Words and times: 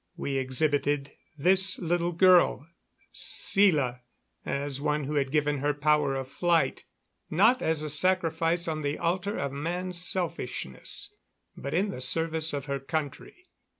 We 0.17 0.37
exhibited 0.39 1.11
this 1.37 1.77
little 1.77 2.11
girl, 2.11 2.67
Sela, 3.13 3.99
as 4.43 4.81
one 4.81 5.03
who 5.03 5.13
had 5.13 5.29
given 5.29 5.59
her 5.59 5.75
power 5.75 6.15
of 6.15 6.27
flight, 6.27 6.85
not 7.29 7.61
as 7.61 7.83
a 7.83 7.87
sacrifice 7.91 8.67
on 8.67 8.81
the 8.81 8.97
altar 8.97 9.37
of 9.37 9.51
man's 9.51 10.03
selfishness, 10.03 11.13
but 11.55 11.75
in 11.75 11.89
the 11.91 12.01
service 12.01 12.51
of 12.51 12.65
her 12.65 12.79
country. 12.79 13.45